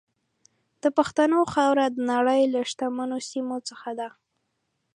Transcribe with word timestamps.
د 0.81 0.83
پښتنو 0.97 1.39
خاوره 1.53 1.85
د 1.91 1.97
نړۍ 2.11 2.41
له 2.53 2.59
شتمنو 2.69 3.17
سیمو 3.29 3.57
څخه 3.69 3.89
ده. 3.99 4.09